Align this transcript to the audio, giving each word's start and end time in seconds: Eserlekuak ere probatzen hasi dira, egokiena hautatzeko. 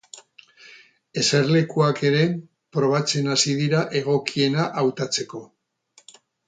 Eserlekuak 1.23 2.01
ere 2.11 2.23
probatzen 2.79 3.31
hasi 3.35 3.57
dira, 3.63 3.87
egokiena 4.05 4.69
hautatzeko. 4.83 5.49